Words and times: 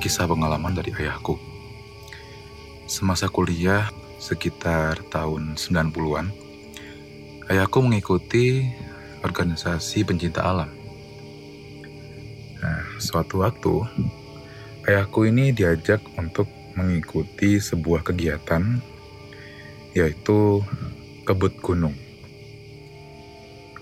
kisah 0.00 0.24
pengalaman 0.24 0.72
dari 0.72 0.96
ayahku. 0.96 1.36
Semasa 2.88 3.28
kuliah 3.28 3.92
sekitar 4.16 5.04
tahun 5.12 5.60
90-an, 5.60 6.32
ayahku 7.52 7.78
mengikuti 7.84 8.64
organisasi 9.20 10.08
pencinta 10.08 10.40
alam. 10.40 10.72
Nah, 12.64 12.84
suatu 12.96 13.44
waktu, 13.44 13.84
ayahku 14.88 15.28
ini 15.28 15.52
diajak 15.52 16.00
untuk 16.16 16.48
mengikuti 16.72 17.60
sebuah 17.60 18.00
kegiatan, 18.00 18.80
yaitu 19.92 20.64
kebut 21.28 21.60
gunung. 21.60 21.92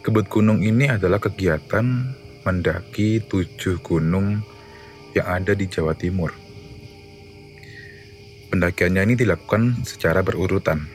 Kebut 0.02 0.26
gunung 0.26 0.66
ini 0.66 0.90
adalah 0.90 1.22
kegiatan 1.22 2.10
mendaki 2.42 3.22
tujuh 3.22 3.78
gunung 3.84 4.42
yang 5.16 5.26
ada 5.28 5.52
di 5.56 5.68
Jawa 5.68 5.96
Timur. 5.96 6.34
Pendakiannya 8.48 9.12
ini 9.12 9.14
dilakukan 9.14 9.84
secara 9.84 10.24
berurutan, 10.24 10.88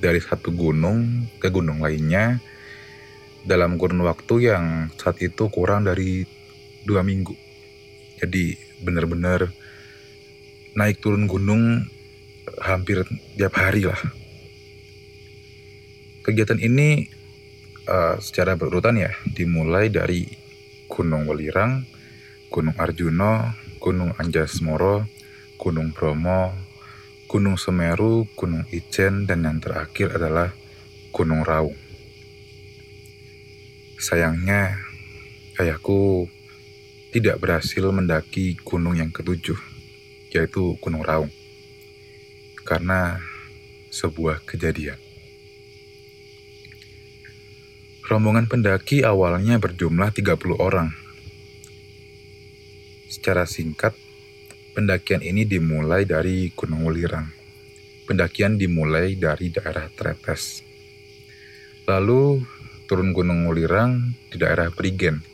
dari 0.00 0.22
satu 0.22 0.54
gunung 0.54 1.28
ke 1.42 1.50
gunung 1.52 1.82
lainnya, 1.82 2.38
dalam 3.44 3.76
kurun 3.76 4.04
waktu 4.04 4.52
yang 4.52 4.88
saat 4.96 5.20
itu 5.20 5.50
kurang 5.52 5.84
dari 5.84 6.24
dua 6.86 7.04
minggu. 7.04 7.36
Jadi 8.20 8.56
benar-benar 8.84 9.48
naik 10.76 11.00
turun 11.00 11.28
gunung 11.28 11.84
hampir 12.60 13.04
tiap 13.36 13.54
hari 13.56 13.84
lah. 13.84 14.00
Kegiatan 16.20 16.60
ini 16.60 17.08
uh, 17.88 18.20
secara 18.20 18.54
berurutan 18.54 19.00
ya 19.00 19.12
dimulai 19.32 19.88
dari 19.88 20.28
Gunung 20.90 21.24
Welirang, 21.24 21.86
Gunung 22.50 22.74
Arjuna, 22.82 23.54
Gunung 23.78 24.10
Anjasmoro, 24.18 25.06
Gunung 25.54 25.94
Bromo, 25.94 26.50
Gunung 27.30 27.54
Semeru, 27.54 28.26
Gunung 28.34 28.66
Ijen, 28.74 29.30
dan 29.30 29.46
yang 29.46 29.62
terakhir 29.62 30.18
adalah 30.18 30.50
Gunung 31.14 31.46
Raung. 31.46 31.78
Sayangnya, 34.02 34.82
ayahku 35.62 36.26
tidak 37.14 37.38
berhasil 37.38 37.86
mendaki 37.94 38.58
gunung 38.66 38.98
yang 38.98 39.14
ketujuh, 39.14 39.58
yaitu 40.34 40.74
Gunung 40.82 41.06
Raung, 41.06 41.30
karena 42.66 43.22
sebuah 43.94 44.42
kejadian. 44.42 44.98
Rombongan 48.10 48.50
pendaki 48.50 49.06
awalnya 49.06 49.62
berjumlah 49.62 50.10
30 50.10 50.58
orang. 50.58 50.99
Secara 53.10 53.42
singkat, 53.42 53.90
pendakian 54.70 55.18
ini 55.26 55.42
dimulai 55.42 56.06
dari 56.06 56.54
Gunung 56.54 56.86
Welirang. 56.86 57.26
Pendakian 58.06 58.54
dimulai 58.54 59.18
dari 59.18 59.50
daerah 59.50 59.90
Tretes. 59.90 60.62
Lalu 61.90 62.38
turun 62.86 63.10
Gunung 63.10 63.50
Welirang 63.50 64.14
di 64.30 64.38
daerah 64.38 64.70
Prigen. 64.70 65.26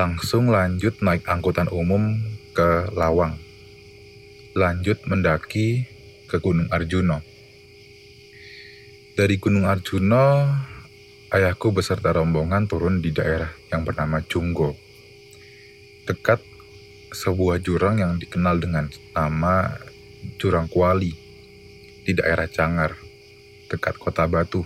Langsung 0.00 0.48
lanjut 0.48 0.96
naik 1.04 1.28
angkutan 1.28 1.68
umum 1.68 2.16
ke 2.56 2.88
Lawang. 2.96 3.36
Lanjut 4.56 5.04
mendaki 5.04 5.84
ke 6.24 6.40
Gunung 6.40 6.72
Arjuna. 6.72 7.20
Dari 9.12 9.36
Gunung 9.36 9.68
Arjuna 9.68 10.56
ayahku 11.28 11.68
beserta 11.76 12.16
rombongan 12.16 12.64
turun 12.64 13.04
di 13.04 13.12
daerah 13.12 13.52
yang 13.68 13.84
bernama 13.84 14.24
Junggo. 14.24 14.72
Dekat 16.08 16.51
sebuah 17.12 17.60
jurang 17.60 18.00
yang 18.00 18.16
dikenal 18.16 18.58
dengan 18.58 18.88
nama 19.12 19.76
Jurang 20.40 20.66
Kuali 20.66 21.12
di 22.02 22.12
daerah 22.16 22.48
Cangar, 22.48 22.96
dekat 23.68 24.00
kota 24.00 24.26
Batu. 24.26 24.64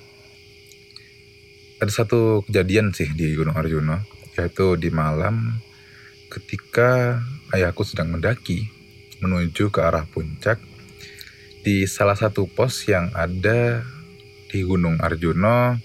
Ada 1.83 1.93
satu 2.03 2.47
kejadian 2.49 2.97
sih 2.97 3.13
di 3.13 3.37
Gunung 3.37 3.59
Arjuna, 3.59 4.01
yaitu 4.39 4.81
di 4.81 4.89
malam 4.89 5.61
ketika 6.33 7.21
ayahku 7.53 7.85
sedang 7.85 8.15
mendaki 8.15 8.71
menuju 9.21 9.69
ke 9.69 9.85
arah 9.85 10.09
puncak 10.09 10.63
di 11.67 11.85
salah 11.85 12.17
satu 12.17 12.49
pos 12.49 12.87
yang 12.89 13.13
ada 13.13 13.85
di 14.49 14.63
Gunung 14.65 15.03
Arjuna 15.03 15.77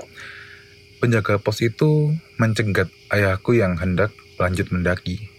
Penjaga 1.02 1.42
pos 1.42 1.66
itu 1.66 2.14
mencegat 2.38 2.86
ayahku 3.10 3.58
yang 3.58 3.74
hendak 3.82 4.14
lanjut 4.38 4.70
mendaki. 4.70 5.34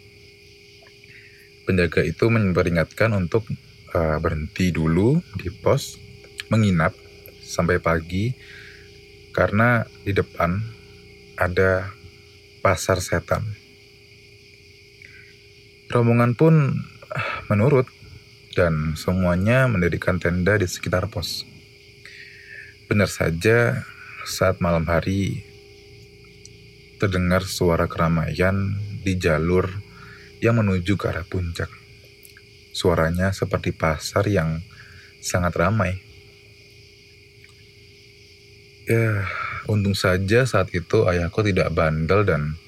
Penjaga 1.62 2.02
itu 2.02 2.26
memperingatkan 2.26 3.14
untuk 3.14 3.46
uh, 3.94 4.18
berhenti 4.18 4.74
dulu 4.74 5.22
di 5.38 5.48
pos, 5.50 5.98
menginap 6.50 6.94
sampai 7.42 7.78
pagi, 7.78 8.34
karena 9.30 9.86
di 10.02 10.12
depan 10.12 10.58
ada 11.38 11.90
pasar 12.62 13.02
setan. 13.02 13.42
Rombongan 15.92 16.32
pun 16.38 16.54
ah, 17.12 17.44
menurut 17.52 17.84
dan 18.54 18.96
semuanya 18.96 19.68
mendirikan 19.68 20.16
tenda 20.22 20.56
di 20.56 20.68
sekitar 20.68 21.08
pos. 21.08 21.44
Benar 22.88 23.08
saja, 23.08 23.82
saat 24.22 24.62
malam 24.62 24.86
hari 24.86 25.42
terdengar 27.02 27.42
suara 27.42 27.90
keramaian 27.90 28.78
di 29.02 29.18
jalur 29.18 29.81
yang 30.42 30.58
menuju 30.58 30.98
ke 30.98 31.06
arah 31.06 31.22
puncak. 31.22 31.70
Suaranya 32.74 33.30
seperti 33.30 33.70
pasar 33.70 34.26
yang 34.26 34.58
sangat 35.22 35.54
ramai. 35.54 36.02
Ya, 38.90 39.22
untung 39.70 39.94
saja 39.94 40.42
saat 40.42 40.74
itu 40.74 41.06
ayahku 41.06 41.46
tidak 41.46 41.70
bandel 41.70 42.26
dan 42.26 42.58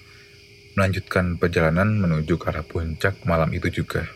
melanjutkan 0.79 1.35
perjalanan 1.35 1.99
menuju 1.99 2.39
ke 2.39 2.47
arah 2.47 2.63
puncak 2.63 3.19
malam 3.27 3.51
itu 3.51 3.67
juga. 3.83 4.07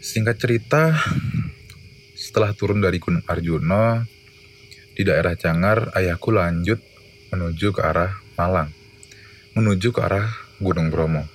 Singkat 0.00 0.36
cerita, 0.40 0.96
setelah 2.16 2.56
turun 2.56 2.80
dari 2.80 2.96
Gunung 2.96 3.22
Arjuna, 3.28 4.02
di 4.96 5.04
daerah 5.04 5.36
Cangar, 5.36 5.92
ayahku 5.92 6.32
lanjut 6.32 6.80
menuju 7.30 7.76
ke 7.76 7.80
arah 7.84 8.16
Malang, 8.34 8.72
menuju 9.54 9.92
ke 9.92 10.00
arah 10.00 10.41
Gunung 10.62 10.94
Bromo. 10.94 11.26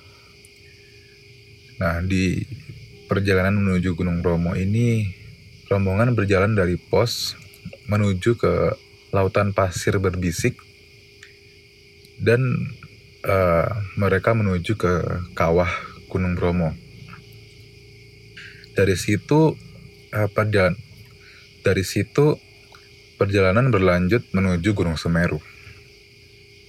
Nah, 1.78 2.00
di 2.02 2.40
perjalanan 3.06 3.54
menuju 3.60 3.94
Gunung 3.94 4.24
Bromo 4.24 4.56
ini, 4.56 5.04
rombongan 5.68 6.16
berjalan 6.16 6.56
dari 6.56 6.80
pos 6.80 7.36
menuju 7.86 8.40
ke 8.40 8.52
lautan 9.12 9.52
pasir 9.52 10.00
berbisik 10.00 10.56
dan 12.18 12.40
uh, 13.24 13.68
mereka 14.00 14.32
menuju 14.32 14.74
ke 14.74 14.92
kawah 15.36 15.70
Gunung 16.08 16.34
Bromo. 16.34 16.72
Dari 18.74 18.96
situ 18.96 19.54
uh, 20.12 20.28
dari 21.62 21.84
situ 21.84 22.26
perjalanan 23.20 23.68
berlanjut 23.68 24.24
menuju 24.32 24.72
Gunung 24.72 24.96
Semeru 24.96 25.42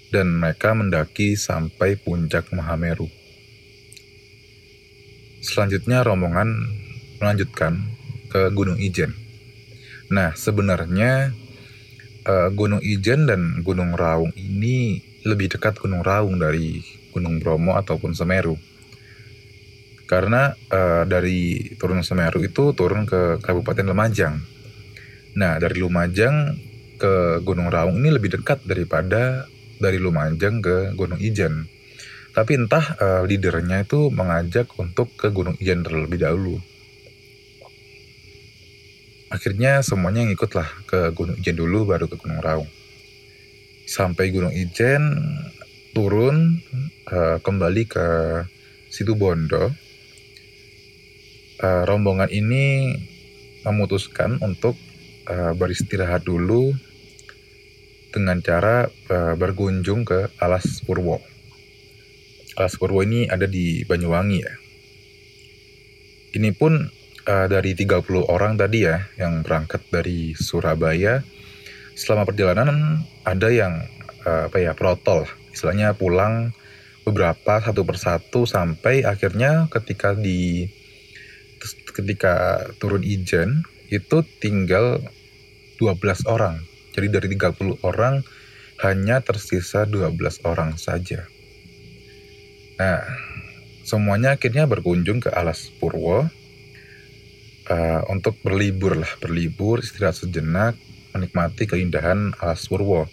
dan 0.10 0.42
mereka 0.42 0.74
mendaki 0.74 1.38
sampai 1.38 1.98
puncak 1.98 2.50
Mahameru. 2.54 3.10
Selanjutnya 5.40 6.04
rombongan 6.04 6.50
melanjutkan 7.22 7.80
ke 8.28 8.52
Gunung 8.52 8.78
Ijen. 8.78 9.16
Nah, 10.10 10.34
sebenarnya 10.34 11.32
uh, 12.26 12.50
Gunung 12.52 12.82
Ijen 12.82 13.30
dan 13.30 13.62
Gunung 13.62 13.94
Raung 13.94 14.34
ini 14.36 15.00
lebih 15.24 15.54
dekat 15.54 15.78
Gunung 15.78 16.02
Raung 16.02 16.42
dari 16.42 16.82
Gunung 17.14 17.40
Bromo 17.40 17.78
ataupun 17.78 18.18
Semeru. 18.18 18.58
Karena 20.10 20.58
uh, 20.74 21.06
dari 21.06 21.72
turun 21.78 22.02
Semeru 22.02 22.42
itu 22.42 22.74
turun 22.74 23.06
ke 23.06 23.38
Kabupaten 23.40 23.86
Lumajang. 23.86 24.42
Nah, 25.38 25.62
dari 25.62 25.78
Lumajang 25.78 26.58
ke 26.98 27.40
Gunung 27.46 27.70
Raung 27.70 28.02
ini 28.02 28.10
lebih 28.10 28.42
dekat 28.42 28.66
daripada 28.66 29.46
dari 29.80 29.98
Lumajang 29.98 30.60
ke 30.60 30.94
Gunung 30.94 31.18
Ijen. 31.18 31.66
Tapi 32.36 32.56
entah 32.56 32.86
uh, 33.02 33.22
leadernya 33.26 33.84
itu 33.84 34.14
mengajak 34.14 34.70
untuk 34.78 35.10
ke 35.18 35.34
Gunung 35.34 35.58
Ijen 35.58 35.82
terlebih 35.82 36.22
dahulu. 36.22 36.62
Akhirnya 39.34 39.82
semuanya 39.82 40.26
ngikutlah 40.28 40.70
ke 40.86 41.00
Gunung 41.16 41.40
Ijen 41.42 41.58
dulu 41.58 41.90
baru 41.90 42.06
ke 42.06 42.20
Gunung 42.20 42.44
Raung. 42.44 42.70
Sampai 43.90 44.30
Gunung 44.30 44.54
Ijen 44.54 45.02
turun 45.98 46.62
uh, 47.10 47.42
kembali 47.42 47.84
ke 47.90 48.08
situ 48.94 49.18
Bondo. 49.18 49.74
Uh, 51.60 51.84
rombongan 51.84 52.32
ini 52.32 52.96
memutuskan 53.68 54.40
untuk 54.40 54.80
uh, 55.28 55.52
beristirahat 55.58 56.24
dulu 56.24 56.72
dengan 58.10 58.42
cara 58.42 58.90
uh, 58.90 59.34
berkunjung 59.38 60.06
ke 60.06 60.34
Alas 60.42 60.82
Purwo. 60.86 61.22
Alas 62.58 62.76
Purwo 62.76 63.06
ini 63.06 63.30
ada 63.30 63.46
di 63.46 63.86
Banyuwangi 63.86 64.40
ya. 64.42 64.54
Ini 66.36 66.50
pun 66.54 66.90
uh, 67.26 67.48
dari 67.50 67.74
30 67.74 68.06
orang 68.26 68.58
tadi 68.58 68.86
ya 68.86 69.06
yang 69.18 69.42
berangkat 69.46 69.86
dari 69.90 70.34
Surabaya 70.38 71.22
selama 71.98 72.24
perjalanan 72.26 73.04
ada 73.28 73.50
yang 73.52 73.86
uh, 74.24 74.48
apa 74.48 74.58
ya 74.62 74.72
protol 74.72 75.28
istilahnya 75.52 75.98
pulang 75.98 76.56
beberapa 77.04 77.60
satu 77.60 77.84
persatu 77.84 78.46
sampai 78.46 79.04
akhirnya 79.04 79.68
ketika 79.74 80.14
di 80.14 80.70
ketika 81.92 82.64
turun 82.80 83.04
ijen 83.04 83.66
itu 83.90 84.22
tinggal 84.40 85.02
12 85.82 86.30
orang. 86.30 86.69
Jadi 87.00 87.16
dari 87.16 87.28
30 87.32 87.80
orang 87.88 88.20
hanya 88.84 89.24
tersisa 89.24 89.88
12 89.88 90.44
orang 90.44 90.76
saja. 90.76 91.24
Nah, 92.76 93.00
semuanya 93.88 94.36
akhirnya 94.36 94.68
berkunjung 94.68 95.24
ke 95.24 95.32
Alas 95.32 95.72
Purwo 95.80 96.28
uh, 97.72 98.02
untuk 98.12 98.36
berlibur 98.44 99.00
lah, 99.00 99.08
berlibur, 99.24 99.80
istirahat 99.80 100.20
sejenak, 100.20 100.76
menikmati 101.16 101.72
keindahan 101.72 102.36
Alas 102.36 102.68
Purwo. 102.68 103.08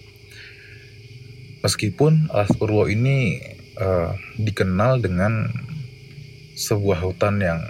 Meskipun 1.63 2.27
Alas 2.35 2.51
Purwo 2.59 2.91
ini 2.91 3.39
uh, 3.79 4.19
dikenal 4.43 4.99
dengan 4.99 5.47
sebuah 6.59 7.07
hutan 7.07 7.39
yang 7.39 7.63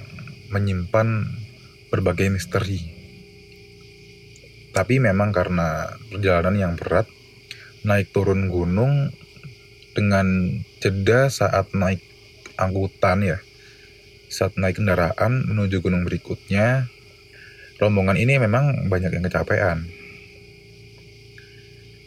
menyimpan 0.48 1.28
berbagai 1.92 2.32
misteri. 2.32 2.95
Tapi 4.76 5.00
memang 5.00 5.32
karena 5.32 5.88
perjalanan 6.12 6.52
yang 6.52 6.72
berat, 6.76 7.08
naik 7.88 8.12
turun 8.12 8.52
gunung 8.52 9.08
dengan 9.96 10.52
jeda 10.84 11.32
saat 11.32 11.72
naik 11.72 12.04
angkutan 12.60 13.24
ya 13.24 13.38
saat 14.26 14.58
naik 14.58 14.82
kendaraan 14.82 15.46
menuju 15.46 15.80
gunung 15.80 16.02
berikutnya 16.02 16.90
rombongan 17.78 18.18
ini 18.18 18.40
memang 18.42 18.90
banyak 18.90 19.14
yang 19.14 19.24
kecapean. 19.24 19.86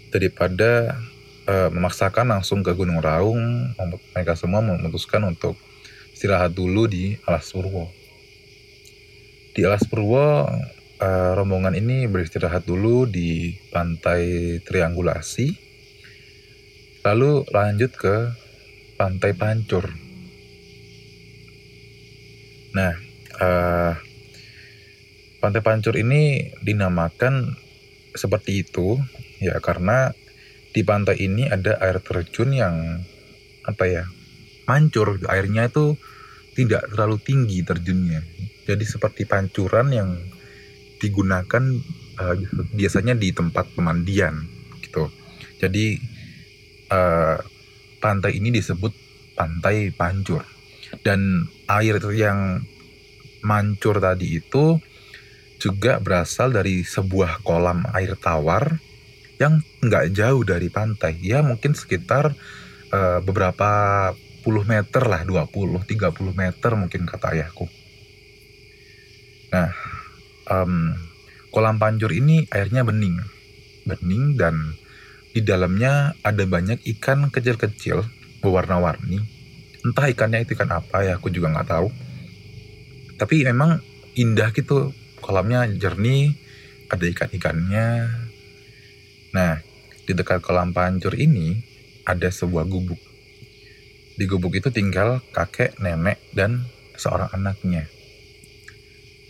Daripada 0.10 0.98
uh, 1.46 1.70
memaksakan 1.70 2.34
langsung 2.34 2.66
ke 2.66 2.74
Gunung 2.74 2.98
Raung 2.98 3.72
mereka 4.14 4.34
semua 4.34 4.60
memutuskan 4.66 5.22
untuk 5.30 5.54
istirahat 6.12 6.58
dulu 6.58 6.90
di 6.90 7.16
Alas 7.30 7.54
Purwo. 7.54 7.94
Di 9.54 9.62
Alas 9.64 9.86
Purwo 9.86 10.50
uh, 11.00 11.32
rombongan 11.36 11.76
ini 11.76 12.06
beristirahat 12.06 12.68
dulu 12.68 13.08
di 13.08 13.56
pantai 13.72 14.60
triangulasi 14.64 15.70
Lalu 17.00 17.48
lanjut 17.56 17.96
ke 17.96 18.16
Pantai 19.00 19.32
Pancur. 19.32 19.88
Nah, 22.76 22.94
uh, 23.40 23.96
Pantai 25.40 25.62
Pancur 25.64 25.96
ini 25.96 26.52
dinamakan 26.60 27.56
seperti 28.12 28.68
itu 28.68 29.00
ya 29.40 29.64
karena 29.64 30.12
di 30.76 30.84
pantai 30.84 31.24
ini 31.24 31.48
ada 31.48 31.80
air 31.80 32.04
terjun 32.04 32.52
yang 32.52 32.76
apa 33.64 33.86
ya 33.88 34.04
mancur 34.68 35.22
airnya 35.30 35.72
itu 35.72 35.96
tidak 36.58 36.90
terlalu 36.92 37.22
tinggi 37.22 37.62
terjunnya 37.62 38.26
jadi 38.66 38.82
seperti 38.82 39.30
pancuran 39.30 39.94
yang 39.94 40.10
digunakan 41.00 41.64
uh, 42.20 42.36
biasanya 42.76 43.16
di 43.16 43.32
tempat 43.32 43.72
pemandian 43.74 44.46
gitu. 44.84 45.08
Jadi 45.60 46.00
uh, 46.92 47.40
pantai 48.04 48.38
ini 48.38 48.52
disebut 48.52 48.92
pantai 49.40 49.96
pancur. 49.96 50.44
Dan 51.00 51.46
air 51.70 52.02
yang 52.12 52.66
mancur 53.46 54.02
tadi 54.02 54.42
itu 54.42 54.82
juga 55.60 56.00
berasal 56.00 56.56
dari 56.56 56.82
sebuah 56.82 57.44
kolam 57.44 57.84
air 57.92 58.16
tawar 58.16 58.80
yang 59.40 59.64
nggak 59.80 60.12
jauh 60.12 60.44
dari 60.44 60.68
pantai. 60.68 61.16
Ya 61.24 61.40
mungkin 61.40 61.76
sekitar 61.76 62.36
uh, 62.92 63.20
beberapa 63.24 64.12
puluh 64.40 64.64
meter 64.64 65.04
lah 65.04 65.28
20 65.28 65.84
30 65.84 66.36
meter 66.36 66.72
mungkin 66.76 67.04
kata 67.08 67.36
ayahku. 67.36 67.68
Nah 69.52 69.99
um, 70.50 70.98
kolam 71.54 71.78
pancur 71.78 72.12
ini 72.12 72.46
airnya 72.52 72.84
bening 72.84 73.22
bening 73.90 74.38
dan 74.38 74.78
di 75.34 75.42
dalamnya 75.42 76.18
ada 76.26 76.46
banyak 76.46 76.82
ikan 76.98 77.30
kecil-kecil 77.34 78.06
berwarna-warni. 78.42 79.22
Entah 79.86 80.10
ikannya 80.10 80.44
itu 80.44 80.58
ikan 80.58 80.74
apa 80.74 81.06
ya, 81.06 81.18
aku 81.18 81.30
juga 81.34 81.54
nggak 81.54 81.70
tahu. 81.70 81.88
Tapi 83.18 83.46
memang 83.46 83.80
indah 84.18 84.50
gitu, 84.52 84.92
kolamnya 85.22 85.70
jernih, 85.70 86.34
ada 86.90 87.06
ikan-ikannya. 87.06 87.88
Nah, 89.36 89.62
di 90.04 90.12
dekat 90.18 90.42
kolam 90.42 90.74
pancur 90.74 91.14
ini 91.14 91.62
ada 92.04 92.34
sebuah 92.34 92.66
gubuk. 92.66 93.00
Di 94.18 94.26
gubuk 94.26 94.58
itu 94.58 94.74
tinggal 94.74 95.22
kakek, 95.32 95.78
nenek, 95.80 96.20
dan 96.34 96.68
seorang 96.98 97.32
anaknya. 97.32 97.88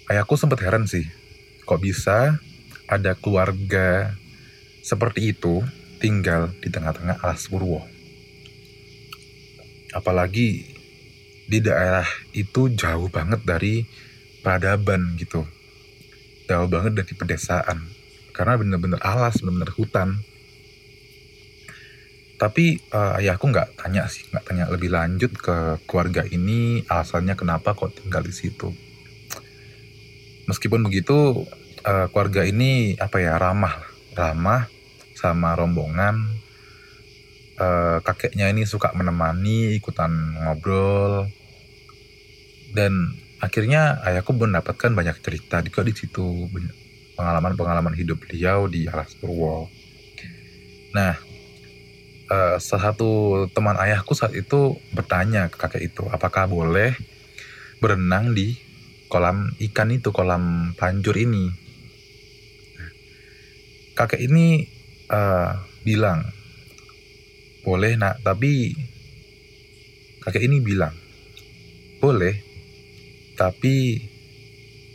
Ayahku 0.10 0.42
sempat 0.42 0.66
heran 0.66 0.90
sih, 0.90 1.06
kok 1.70 1.86
bisa 1.86 2.42
ada 2.90 3.14
keluarga 3.14 4.18
seperti 4.82 5.38
itu 5.38 5.62
tinggal 6.02 6.50
di 6.58 6.74
tengah-tengah 6.74 7.22
alas 7.22 7.46
Purwo. 7.46 7.86
Apalagi 9.94 10.66
di 11.46 11.62
daerah 11.62 12.10
itu 12.34 12.74
jauh 12.74 13.06
banget 13.14 13.46
dari 13.46 13.86
peradaban 14.42 15.14
gitu. 15.22 15.46
Jauh 16.50 16.66
banget 16.66 17.06
dari 17.06 17.14
pedesaan. 17.14 17.86
Karena 18.34 18.58
bener-bener 18.58 18.98
alas, 19.06 19.38
bener-bener 19.46 19.70
hutan. 19.78 20.26
Tapi 22.42 22.82
uh, 22.98 23.22
ayahku 23.22 23.46
nggak 23.46 23.78
tanya 23.78 24.10
sih, 24.10 24.26
nggak 24.34 24.42
tanya 24.42 24.66
lebih 24.74 24.90
lanjut 24.90 25.38
ke 25.38 25.86
keluarga 25.86 26.26
ini 26.26 26.82
alasannya 26.90 27.38
kenapa 27.38 27.78
kok 27.78 27.94
tinggal 27.94 28.26
di 28.26 28.34
situ. 28.34 28.89
Meskipun 30.50 30.82
begitu, 30.82 31.46
uh, 31.86 32.10
keluarga 32.10 32.42
ini 32.42 32.98
apa 32.98 33.22
ya 33.22 33.38
ramah, 33.38 33.86
ramah 34.18 34.66
sama 35.14 35.54
rombongan. 35.54 36.42
Uh, 37.60 38.00
kakeknya 38.02 38.50
ini 38.50 38.66
suka 38.66 38.90
menemani 38.98 39.78
ikutan 39.78 40.10
ngobrol. 40.42 41.30
Dan 42.74 43.14
akhirnya 43.38 44.02
ayahku 44.02 44.34
mendapatkan 44.34 44.90
banyak 44.90 45.22
cerita 45.22 45.62
juga 45.62 45.86
di 45.86 45.94
situ. 45.94 46.50
Pengalaman-pengalaman 47.14 47.94
hidup 47.94 48.26
beliau 48.26 48.66
di 48.66 48.90
Alas 48.90 49.14
Purwo. 49.14 49.70
Nah, 50.96 51.14
uh, 52.32 52.58
salah 52.58 52.90
satu 52.90 53.46
teman 53.54 53.78
ayahku 53.78 54.18
saat 54.18 54.34
itu 54.34 54.80
bertanya 54.96 55.52
ke 55.52 55.62
kakek 55.62 55.94
itu, 55.94 56.04
apakah 56.10 56.50
boleh 56.50 56.96
berenang 57.84 58.34
di 58.34 58.69
kolam 59.10 59.52
ikan 59.58 59.90
itu, 59.90 60.14
kolam 60.14 60.78
pancur 60.78 61.18
ini. 61.18 61.52
Kakek 63.98 64.22
ini 64.24 64.64
uh, 65.12 65.52
bilang 65.84 66.24
boleh 67.60 68.00
nak 68.00 68.24
tapi 68.24 68.72
kakek 70.24 70.48
ini 70.48 70.64
bilang 70.64 70.96
boleh 72.00 72.40
tapi 73.36 74.00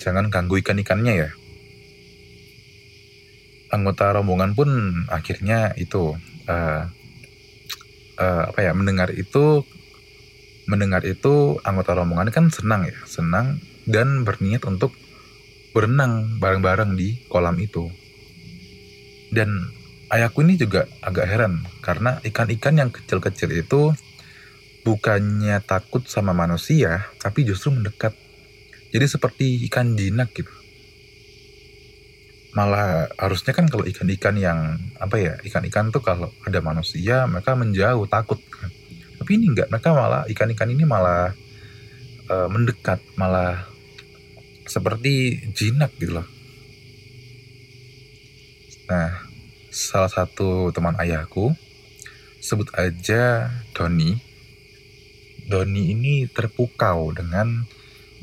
jangan 0.00 0.32
ganggu 0.32 0.60
ikan-ikannya 0.64 1.12
ya 1.12 1.30
anggota 3.72 4.16
rombongan 4.16 4.56
pun 4.56 4.70
akhirnya 5.12 5.76
itu 5.76 6.16
uh, 6.48 6.82
uh, 8.16 8.42
apa 8.48 8.60
ya 8.62 8.72
mendengar 8.72 9.12
itu 9.12 9.66
mendengar 10.64 11.04
itu 11.04 11.60
anggota 11.66 11.98
rombongan 11.98 12.32
kan 12.32 12.48
senang 12.48 12.88
ya 12.88 12.96
senang 13.04 13.60
dan 13.84 14.24
berniat 14.24 14.64
untuk 14.64 14.96
berenang 15.74 16.38
bareng-bareng 16.38 16.94
di 16.94 17.18
kolam 17.26 17.58
itu. 17.58 17.90
Dan 19.34 19.50
ayahku 20.14 20.46
ini 20.46 20.54
juga 20.54 20.86
agak 21.02 21.26
heran 21.26 21.66
karena 21.82 22.22
ikan-ikan 22.22 22.78
yang 22.78 22.90
kecil-kecil 22.94 23.50
itu 23.50 23.90
bukannya 24.86 25.58
takut 25.66 26.06
sama 26.06 26.30
manusia 26.30 27.10
tapi 27.18 27.42
justru 27.42 27.74
mendekat. 27.74 28.14
Jadi 28.94 29.06
seperti 29.10 29.46
ikan 29.66 29.98
jinak 29.98 30.30
gitu. 30.38 30.54
Malah 32.54 33.10
harusnya 33.18 33.50
kan 33.50 33.66
kalau 33.66 33.82
ikan-ikan 33.82 34.38
yang 34.38 34.78
apa 35.02 35.18
ya 35.18 35.34
ikan-ikan 35.42 35.90
tuh 35.90 35.98
kalau 35.98 36.30
ada 36.46 36.62
manusia 36.62 37.26
mereka 37.26 37.58
menjauh 37.58 38.06
takut 38.06 38.38
kan. 38.46 38.70
Tapi 39.18 39.30
ini 39.34 39.50
enggak 39.50 39.74
mereka 39.74 39.90
malah 39.90 40.22
ikan-ikan 40.30 40.70
ini 40.70 40.86
malah 40.86 41.34
uh, 42.30 42.46
mendekat 42.46 43.02
malah 43.18 43.73
seperti 44.74 45.38
jinak 45.54 45.94
gitu 46.02 46.18
loh 46.18 46.26
nah 48.90 49.34
salah 49.74 50.06
satu 50.06 50.70
teman 50.70 50.94
ayahku, 51.02 51.50
sebut 52.38 52.70
aja 52.78 53.50
Doni. 53.74 54.14
Doni 55.50 55.92
ini 55.92 56.30
terpukau 56.30 57.10
dengan 57.10 57.66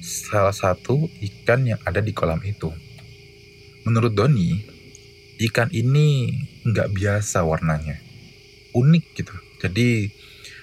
salah 0.01 0.55
satu 0.55 1.11
ikan 1.21 1.67
yang 1.67 1.77
ada 1.83 1.99
di 1.99 2.15
kolam 2.15 2.39
itu. 2.47 2.71
Menurut 3.83 4.15
Doni, 4.15 4.63
ikan 5.51 5.69
ini 5.75 6.31
nggak 6.65 6.89
biasa 6.95 7.43
warnanya, 7.43 7.99
unik 8.71 9.05
gitu. 9.19 9.35
Jadi 9.59 10.07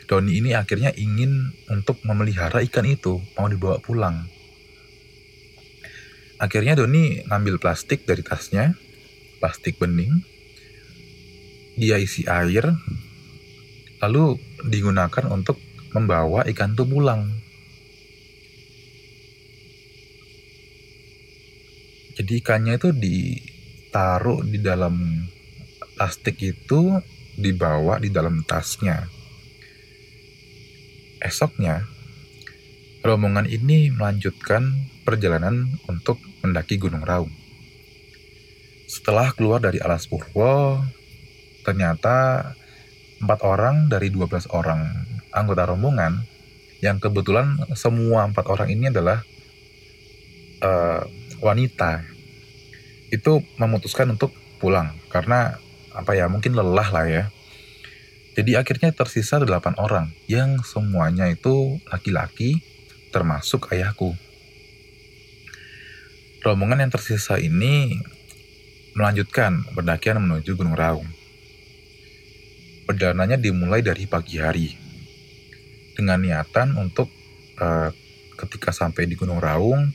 Doni 0.09 0.41
ini 0.41 0.57
akhirnya 0.57 0.91
ingin 0.97 1.53
untuk 1.69 2.01
memelihara 2.09 2.65
ikan 2.65 2.89
itu, 2.89 3.21
mau 3.37 3.47
dibawa 3.47 3.77
pulang. 3.79 4.25
Akhirnya 6.39 6.79
Doni 6.79 7.27
ngambil 7.27 7.59
plastik 7.59 8.07
dari 8.07 8.23
tasnya, 8.23 8.79
plastik 9.43 9.83
bening, 9.83 10.23
dia 11.75 11.99
isi 11.99 12.23
air, 12.31 12.75
lalu 13.99 14.39
digunakan 14.71 15.27
untuk 15.35 15.59
membawa 15.91 16.47
ikan 16.47 16.79
itu 16.79 16.87
pulang. 16.87 17.27
Jadi 22.15 22.33
ikannya 22.43 22.79
itu 22.79 22.91
ditaruh 22.95 24.43
di 24.47 24.59
dalam 24.63 25.27
plastik 25.99 26.39
itu 26.43 27.03
dibawa 27.35 27.99
di 27.99 28.15
dalam 28.15 28.47
tasnya. 28.47 29.07
Esoknya, 31.19 31.98
rombongan 33.03 33.47
ini 33.47 33.93
melanjutkan 33.95 34.91
perjalanan 35.07 35.79
untuk 35.87 36.19
mendaki 36.43 36.79
Gunung 36.79 37.07
Raung. 37.07 37.33
Setelah 38.89 39.33
keluar 39.37 39.61
dari 39.61 39.79
Alas 39.79 40.09
Purwo, 40.09 40.81
ternyata 41.63 42.51
empat 43.21 43.41
orang 43.45 43.91
dari 43.91 44.09
12 44.09 44.49
orang 44.55 44.89
anggota 45.35 45.69
rombongan 45.69 46.25
yang 46.79 47.03
kebetulan 47.03 47.59
semua 47.75 48.25
empat 48.31 48.47
orang 48.47 48.71
ini 48.71 48.89
adalah 48.89 49.27
uh, 50.63 51.03
wanita 51.43 52.07
itu 53.11 53.43
memutuskan 53.59 54.15
untuk 54.15 54.31
pulang 54.63 54.95
karena 55.11 55.59
apa 55.95 56.15
ya 56.15 56.31
mungkin 56.31 56.55
lelah 56.55 56.89
lah 56.95 57.07
ya 57.11 57.25
jadi 58.39 58.63
akhirnya 58.63 58.95
tersisa 58.95 59.43
delapan 59.43 59.75
orang 59.83 60.15
yang 60.31 60.63
semuanya 60.63 61.27
itu 61.27 61.83
laki-laki 61.91 62.63
termasuk 63.09 63.73
ayahku 63.73 64.15
rombongan 66.45 66.87
yang 66.87 66.93
tersisa 66.93 67.37
ini 67.41 68.01
melanjutkan 68.97 69.65
pendakian 69.75 70.23
menuju 70.23 70.57
Gunung 70.57 70.79
Raung 70.79 71.09
perjalanannya 72.89 73.37
dimulai 73.37 73.85
dari 73.85 74.09
pagi 74.09 74.41
hari 74.41 74.73
dengan 75.93 76.25
niatan 76.25 76.79
untuk 76.81 77.13
uh, 77.61 77.93
ketika 78.39 78.73
sampai 78.73 79.05
di 79.05 79.19
Gunung 79.19 79.43
Raung 79.43 79.93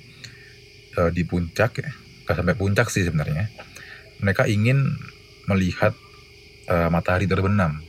uh, 0.99 1.09
di 1.09 1.23
puncak 1.25 1.81
ya, 1.81 1.89
gak 2.29 2.37
sampai 2.37 2.53
puncak 2.59 2.91
sih 2.93 3.07
sebenarnya. 3.07 3.49
Mereka 4.19 4.45
ingin 4.51 4.93
melihat 5.47 5.97
uh, 6.69 6.91
matahari 6.93 7.25
terbenam. 7.25 7.79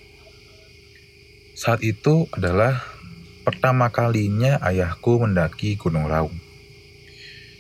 Saat 1.59 1.83
itu 1.83 2.31
adalah 2.33 2.94
pertama 3.45 3.93
kalinya 3.93 4.57
ayahku 4.65 5.21
mendaki 5.21 5.77
Gunung 5.77 6.09
Raung. 6.09 6.35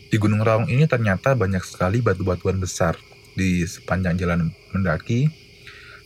Di 0.09 0.17
Gunung 0.17 0.41
Raung 0.41 0.67
ini 0.73 0.89
ternyata 0.89 1.37
banyak 1.37 1.61
sekali 1.61 2.01
batu-batuan 2.01 2.57
besar 2.57 2.97
di 3.37 3.69
sepanjang 3.69 4.17
jalan 4.17 4.49
mendaki. 4.73 5.29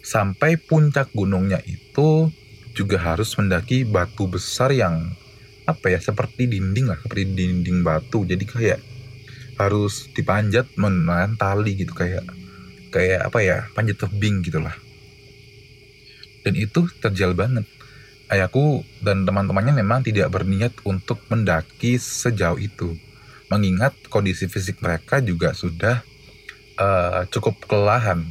Sampai 0.03 0.59
puncak 0.59 1.13
gunungnya 1.15 1.63
itu 1.63 2.33
juga 2.75 2.99
harus 2.99 3.35
mendaki 3.39 3.87
batu 3.87 4.27
besar 4.27 4.73
yang 4.75 5.13
apa 5.69 5.93
ya 5.93 6.01
seperti 6.01 6.49
dinding 6.49 6.89
lah 6.89 6.99
seperti 6.99 7.29
dinding 7.37 7.85
batu. 7.85 8.25
Jadi 8.25 8.45
kayak 8.49 8.81
harus 9.59 10.09
dipanjat 10.15 10.71
menahan 10.79 11.35
tali 11.35 11.75
gitu 11.77 11.93
kayak 11.93 12.25
kayak 12.89 13.29
apa 13.29 13.39
ya 13.45 13.57
panjat 13.77 14.01
tebing 14.01 14.41
gitulah. 14.41 14.75
Dan 16.43 16.57
itu 16.57 16.89
terjal 17.05 17.37
banget 17.37 17.69
ayahku 18.29 18.85
dan 19.01 19.25
teman-temannya 19.25 19.81
memang 19.81 20.05
tidak 20.05 20.33
berniat 20.33 20.73
untuk 20.85 21.21
mendaki 21.33 21.97
sejauh 21.97 22.61
itu. 22.61 22.97
Mengingat 23.49 23.97
kondisi 24.13 24.45
fisik 24.47 24.85
mereka 24.85 25.25
juga 25.25 25.57
sudah 25.57 26.05
uh, 26.77 27.25
cukup 27.33 27.65
kelelahan. 27.65 28.29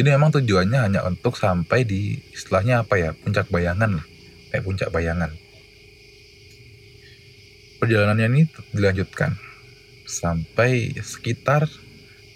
Ini 0.00 0.08
memang 0.16 0.32
tujuannya 0.32 0.88
hanya 0.88 1.00
untuk 1.04 1.36
sampai 1.36 1.84
di 1.84 2.16
istilahnya 2.32 2.82
apa 2.82 2.96
ya 2.96 3.10
puncak 3.12 3.52
bayangan 3.52 4.00
lah 4.00 4.06
kayak 4.52 4.64
puncak 4.64 4.88
bayangan. 4.92 5.32
Perjalanannya 7.80 8.26
ini 8.32 8.42
dilanjutkan 8.72 9.36
sampai 10.04 10.92
sekitar 11.00 11.68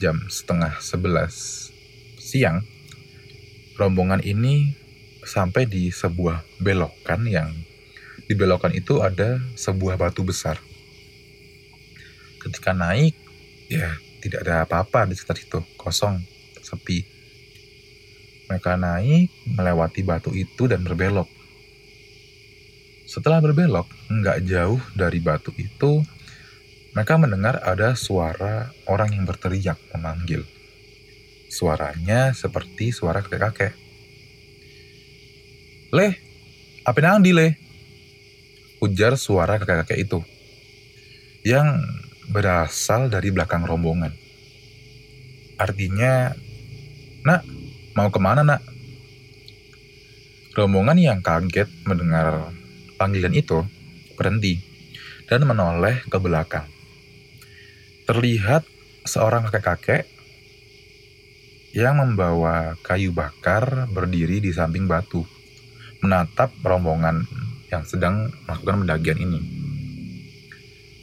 jam 0.00 0.20
setengah 0.32 0.80
sebelas 0.80 1.68
siang. 2.16 2.64
Rombongan 3.76 4.24
ini 4.24 4.72
sampai 5.26 5.66
di 5.66 5.90
sebuah 5.90 6.62
belokan 6.62 7.26
yang 7.26 7.50
di 8.26 8.34
belokan 8.38 8.72
itu 8.72 9.02
ada 9.02 9.42
sebuah 9.58 9.98
batu 9.98 10.22
besar 10.22 10.56
ketika 12.40 12.70
naik 12.70 13.18
ya 13.66 13.98
tidak 14.22 14.46
ada 14.46 14.62
apa-apa 14.62 15.10
di 15.10 15.18
sekitar 15.18 15.42
itu 15.42 15.58
kosong 15.74 16.22
sepi 16.62 17.16
mereka 18.46 18.78
naik, 18.78 19.34
melewati 19.42 20.06
batu 20.06 20.30
itu 20.30 20.70
dan 20.70 20.86
berbelok. 20.86 21.26
Setelah 23.06 23.42
berbelok, 23.42 23.90
nggak 24.06 24.46
jauh 24.46 24.78
dari 24.94 25.18
batu 25.18 25.50
itu, 25.58 26.02
mereka 26.94 27.18
mendengar 27.18 27.58
ada 27.62 27.98
suara 27.98 28.70
orang 28.86 29.18
yang 29.18 29.26
berteriak 29.26 29.78
memanggil. 29.94 30.46
Suaranya 31.50 32.34
seperti 32.34 32.94
suara 32.94 33.22
kakek-kakek. 33.22 33.74
Leh, 35.92 36.12
apa 36.82 36.98
nang 37.02 37.22
di 37.22 37.30
leh? 37.34 37.52
Ujar 38.82 39.14
suara 39.18 39.58
kakek-kakek 39.60 39.98
itu. 40.00 40.18
Yang 41.46 41.86
berasal 42.30 43.06
dari 43.10 43.30
belakang 43.30 43.62
rombongan. 43.62 44.10
Artinya, 45.56 46.34
nak, 47.22 47.42
Mau 47.96 48.12
ke 48.12 48.20
mana 48.20 48.44
nak? 48.44 48.60
Rombongan 50.52 51.00
yang 51.00 51.24
kaget 51.24 51.64
mendengar 51.88 52.52
panggilan 53.00 53.32
itu 53.32 53.64
berhenti 54.20 54.60
dan 55.24 55.48
menoleh 55.48 56.04
ke 56.04 56.20
belakang. 56.20 56.68
Terlihat 58.04 58.68
seorang 59.08 59.48
kakek-kakek 59.48 60.04
yang 61.72 61.96
membawa 61.96 62.76
kayu 62.84 63.16
bakar 63.16 63.88
berdiri 63.88 64.44
di 64.44 64.52
samping 64.52 64.84
batu, 64.84 65.24
menatap 66.00 66.52
rombongan 66.64 67.24
yang 67.72 67.82
sedang 67.86 68.32
melakukan 68.44 68.84
pendakian 68.84 69.18
ini. 69.20 69.40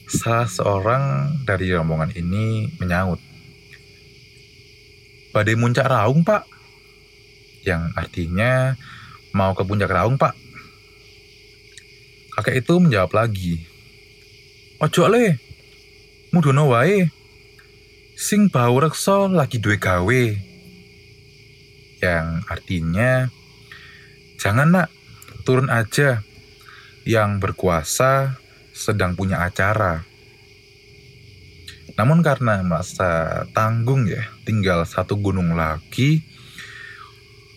Salah 0.10 0.46
seorang 0.46 1.04
dari 1.48 1.74
rombongan 1.74 2.14
ini 2.14 2.70
menyaut, 2.78 3.18
Badai 5.34 5.58
muncak 5.58 5.90
raung, 5.90 6.22
Pak 6.22 6.54
yang 7.64 7.96
artinya 7.96 8.76
mau 9.32 9.56
ke 9.56 9.64
puncak 9.64 9.90
raung 9.90 10.20
pak. 10.20 10.36
Kakek 12.36 12.66
itu 12.66 12.76
menjawab 12.82 13.12
lagi, 13.16 13.64
Ojo 14.84 15.08
le, 15.08 15.40
mudono 16.36 16.76
wae, 16.76 17.08
sing 18.20 18.52
bau 18.52 18.84
rekso 18.84 19.32
lagi 19.32 19.64
duwe 19.64 19.80
gawe. 19.80 20.24
Yang 22.04 22.28
artinya, 22.52 23.32
jangan 24.44 24.76
nak, 24.76 24.92
turun 25.48 25.72
aja, 25.72 26.20
yang 27.08 27.40
berkuasa 27.40 28.36
sedang 28.76 29.16
punya 29.16 29.40
acara. 29.48 30.04
Namun 31.96 32.20
karena 32.20 32.60
merasa 32.60 33.44
tanggung 33.56 34.04
ya, 34.04 34.28
tinggal 34.44 34.84
satu 34.84 35.16
gunung 35.16 35.56
lagi, 35.56 36.28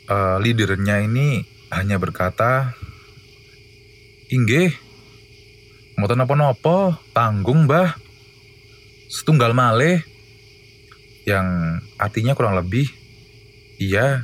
uh, 0.06 0.38
leadernya 0.38 1.02
ini 1.02 1.42
hanya 1.74 1.98
berkata, 1.98 2.70
Inggih, 4.30 4.70
mau 5.98 6.06
nopo-nopo, 6.06 6.94
tanggung 7.10 7.66
mbah, 7.66 7.98
setunggal 9.10 9.58
malih, 9.58 10.06
yang 11.26 11.78
artinya 11.98 12.38
kurang 12.38 12.54
lebih, 12.54 12.86
iya, 13.82 14.22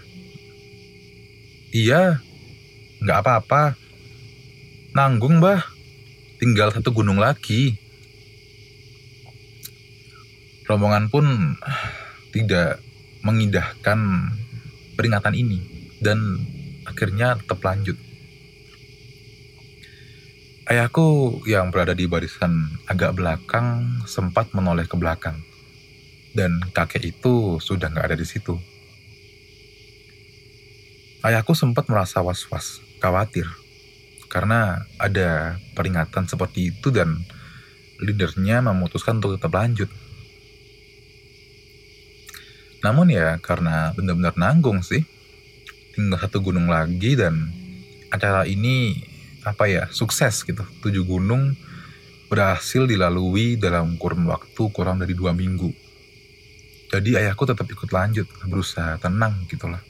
iya, 1.75 2.23
nggak 3.03 3.19
apa-apa, 3.19 3.75
nanggung 4.95 5.43
mbah, 5.43 5.67
tinggal 6.39 6.71
satu 6.71 6.95
gunung 6.95 7.19
lagi. 7.19 7.75
Rombongan 10.71 11.11
pun 11.11 11.59
tidak 12.31 12.79
mengindahkan 13.27 14.31
peringatan 14.95 15.35
ini 15.35 15.59
dan 15.99 16.19
akhirnya 16.87 17.35
tetap 17.43 17.59
lanjut. 17.67 17.99
Ayahku 20.63 21.43
yang 21.51 21.75
berada 21.75 21.93
di 21.93 22.07
barisan 22.07 22.79
agak 22.87 23.19
belakang 23.19 23.99
sempat 24.07 24.55
menoleh 24.55 24.87
ke 24.87 24.95
belakang. 24.95 25.43
Dan 26.33 26.65
kakek 26.73 27.13
itu 27.13 27.61
sudah 27.61 27.93
nggak 27.93 28.09
ada 28.09 28.17
di 28.17 28.25
situ. 28.25 28.57
Ayahku 31.23 31.53
sempat 31.55 31.87
merasa 31.87 32.19
was-was, 32.19 32.81
khawatir. 33.03 33.51
Karena 34.31 34.87
ada 35.03 35.59
peringatan 35.75 36.31
seperti 36.31 36.71
itu 36.71 36.95
dan 36.95 37.19
leadernya 37.99 38.63
memutuskan 38.63 39.19
untuk 39.19 39.35
tetap 39.35 39.51
lanjut. 39.59 39.91
Namun 42.87 43.11
ya 43.11 43.43
karena 43.43 43.91
benar-benar 43.99 44.39
nanggung 44.39 44.87
sih. 44.87 45.03
Tinggal 45.93 46.23
satu 46.23 46.39
gunung 46.41 46.71
lagi 46.71 47.19
dan 47.19 47.51
acara 48.13 48.45
ini 48.45 48.97
apa 49.43 49.67
ya 49.67 49.85
sukses 49.91 50.47
gitu 50.47 50.63
tujuh 50.85 51.03
gunung 51.03 51.59
berhasil 52.31 52.87
dilalui 52.87 53.59
dalam 53.59 53.99
kurun 53.99 54.29
waktu 54.31 54.63
kurang 54.71 55.03
dari 55.03 55.19
dua 55.19 55.35
minggu 55.35 55.75
jadi 56.93 57.25
ayahku 57.25 57.49
tetap 57.49 57.67
ikut 57.67 57.91
lanjut 57.91 58.29
berusaha 58.47 59.01
tenang 59.03 59.43
gitulah 59.51 59.83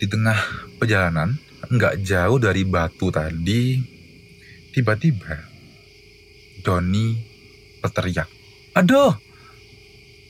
di 0.00 0.08
tengah 0.08 0.40
perjalanan 0.80 1.36
nggak 1.68 2.00
jauh 2.00 2.40
dari 2.40 2.64
batu 2.64 3.12
tadi 3.12 3.76
tiba-tiba 4.72 5.44
Doni 6.64 7.20
berteriak 7.84 8.26
aduh 8.72 9.12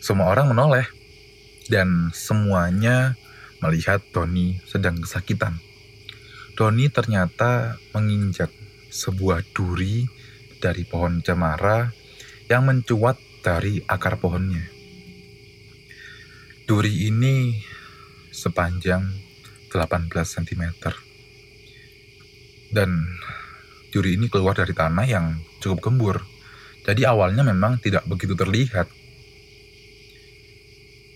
semua 0.03 0.35
orang 0.35 0.51
menoleh 0.51 0.91
dan 1.71 2.11
semuanya 2.11 3.15
melihat 3.61 4.01
Tony 4.11 4.59
sedang 4.67 4.99
kesakitan. 4.99 5.61
Tony 6.59 6.89
ternyata 6.89 7.79
menginjak 7.95 8.51
sebuah 8.91 9.47
duri 9.55 10.09
dari 10.59 10.83
pohon 10.89 11.23
cemara 11.23 11.95
yang 12.51 12.67
mencuat 12.67 13.17
dari 13.41 13.81
akar 13.87 14.19
pohonnya. 14.19 14.67
Duri 16.67 17.09
ini 17.09 17.61
sepanjang 18.35 19.30
18 19.71 20.11
cm. 20.11 20.65
Dan 22.71 22.91
duri 23.95 24.19
ini 24.19 24.27
keluar 24.27 24.59
dari 24.59 24.75
tanah 24.75 25.07
yang 25.07 25.39
cukup 25.63 25.91
gembur. 25.91 26.17
Jadi 26.83 27.07
awalnya 27.07 27.47
memang 27.47 27.79
tidak 27.79 28.05
begitu 28.11 28.35
terlihat 28.35 28.91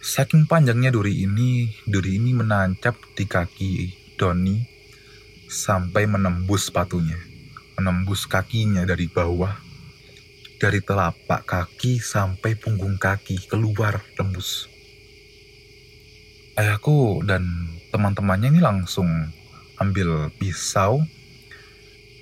Saking 0.04 0.44
panjangnya 0.44 0.92
duri 0.92 1.24
ini, 1.24 1.64
duri 1.88 2.20
ini 2.20 2.36
menancap 2.36 2.92
di 3.16 3.24
kaki 3.24 3.72
Doni 4.20 4.60
sampai 5.48 6.04
menembus 6.04 6.68
sepatunya, 6.68 7.16
menembus 7.80 8.28
kakinya 8.28 8.84
dari 8.84 9.08
bawah, 9.08 9.56
dari 10.60 10.84
telapak 10.84 11.48
kaki 11.48 12.04
sampai 12.04 12.52
punggung 12.52 13.00
kaki 13.00 13.48
keluar 13.48 14.04
tembus. 14.12 14.68
Ayahku 16.60 17.24
dan 17.24 17.72
teman-temannya 17.94 18.50
ini 18.50 18.60
langsung 18.60 19.06
ambil 19.78 20.34
pisau, 20.34 21.06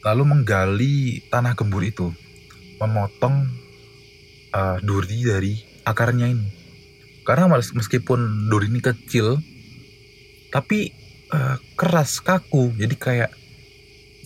lalu 0.04 0.22
menggali 0.28 1.24
tanah 1.32 1.56
gembur 1.56 1.80
itu, 1.80 2.12
memotong 2.76 3.48
uh, 4.52 4.76
duri 4.84 5.24
dari 5.24 5.54
akarnya 5.88 6.28
ini 6.28 6.62
karena 7.22 7.46
meskipun 7.54 8.50
duri 8.50 8.66
ini 8.66 8.82
kecil, 8.82 9.38
tapi 10.50 10.90
uh, 11.30 11.56
keras 11.78 12.18
kaku, 12.18 12.74
jadi 12.74 12.94
kayak 12.98 13.30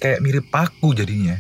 kayak 0.01 0.23
mirip 0.25 0.49
paku 0.49 0.97
jadinya. 0.97 1.37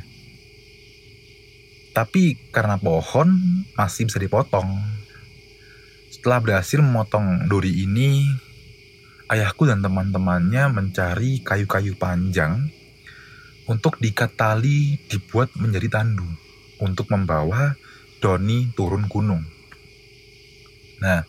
Tapi 1.96 2.52
karena 2.52 2.76
pohon 2.76 3.40
masih 3.72 4.04
bisa 4.04 4.20
dipotong. 4.20 4.68
Setelah 6.12 6.44
berhasil 6.44 6.84
memotong 6.84 7.48
duri 7.48 7.88
ini, 7.88 8.28
ayahku 9.30 9.66
dan 9.66 9.82
teman-temannya 9.82 10.70
mencari 10.70 11.42
kayu-kayu 11.42 11.98
panjang 11.98 12.70
untuk 13.66 13.98
diikat 13.98 14.38
tali 14.38 14.98
dibuat 15.10 15.50
menjadi 15.58 16.02
tandu 16.02 16.26
untuk 16.78 17.10
membawa 17.10 17.74
Doni 18.16 18.72
turun 18.72 19.04
gunung. 19.10 19.44
Nah, 21.04 21.20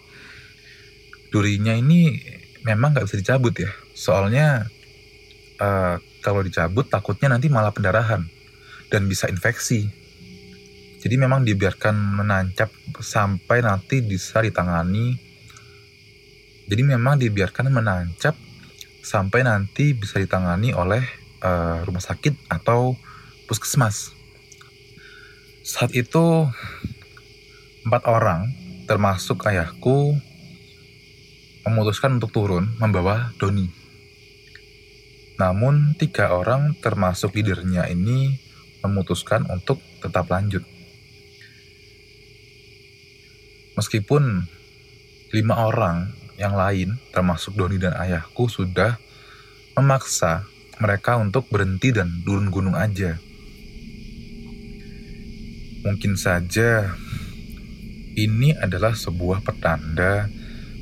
durinya 1.29 1.75
ini 1.75 2.15
memang 2.63 2.95
nggak 2.95 3.05
bisa 3.05 3.19
dicabut 3.19 3.53
ya. 3.60 3.71
Soalnya 3.91 4.65
uh, 5.60 5.99
kalau 6.23 6.41
dicabut 6.45 6.88
takutnya 6.88 7.36
nanti 7.36 7.51
malah 7.51 7.75
pendarahan 7.75 8.23
dan 8.88 9.05
bisa 9.05 9.27
infeksi. 9.27 9.88
Jadi 10.97 11.15
memang 11.19 11.45
dibiarkan 11.45 11.93
menancap 11.93 12.71
sampai 12.99 13.62
nanti 13.62 14.01
bisa 14.01 14.41
ditangani. 14.41 15.26
Jadi 16.67 16.84
memang 16.84 17.15
dibiarkan 17.15 17.71
menancap 17.71 18.36
sampai 18.99 19.47
nanti 19.47 19.95
bisa 19.95 20.19
ditangani 20.19 20.75
oleh 20.75 20.99
uh, 21.39 21.80
rumah 21.88 22.03
sakit 22.03 22.51
atau 22.51 22.99
puskesmas. 23.47 24.12
Saat 25.63 25.95
itu 25.95 26.47
empat 27.88 28.03
orang 28.03 28.51
termasuk 28.84 29.47
ayahku 29.47 30.19
memutuskan 31.63 32.19
untuk 32.19 32.36
turun 32.36 32.75
membawa 32.80 33.32
Doni. 33.39 33.71
Namun 35.39 35.95
tiga 35.95 36.36
orang 36.36 36.75
termasuk 36.80 37.36
leadernya 37.36 37.88
ini 37.88 38.39
memutuskan 38.84 39.47
untuk 39.47 39.80
tetap 40.03 40.27
lanjut. 40.27 40.63
Meskipun 43.80 44.49
lima 45.36 45.56
orang 45.67 46.26
yang 46.38 46.54
lain 46.54 47.02
termasuk 47.12 47.58
Doni 47.58 47.82
dan 47.82 47.97
ayahku 47.97 48.45
sudah 48.47 49.02
memaksa 49.73 50.45
mereka 50.78 51.17
untuk 51.17 51.50
berhenti 51.50 51.89
dan 51.89 52.21
turun 52.21 52.54
gunung 52.54 52.78
aja. 52.78 53.17
Mungkin 55.82 56.13
saja 56.17 56.93
ini 58.17 58.54
adalah 58.58 58.97
sebuah 58.97 59.45
petanda 59.45 60.30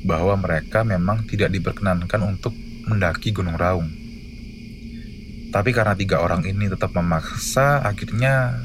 bahwa 0.04 0.36
mereka 0.40 0.84
memang 0.84 1.24
tidak 1.28 1.52
diperkenankan 1.52 2.20
untuk 2.24 2.52
mendaki 2.88 3.32
Gunung 3.32 3.58
Raung. 3.60 3.88
Tapi 5.52 5.70
karena 5.72 5.96
tiga 5.96 6.20
orang 6.20 6.44
ini 6.44 6.68
tetap 6.68 6.92
memaksa, 6.92 7.80
akhirnya 7.80 8.60